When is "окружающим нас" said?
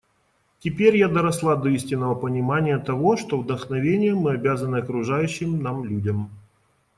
4.77-5.85